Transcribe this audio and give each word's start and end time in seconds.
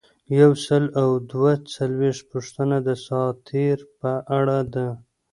یو 0.41 0.51
سل 0.65 0.83
او 1.01 1.09
دوه 1.31 1.51
څلویښتمه 1.73 2.21
پوښتنه 2.31 2.75
د 2.81 2.85
دساتیر 2.87 3.77
په 3.99 4.11
اړه 4.37 4.57
ده. 4.73 4.87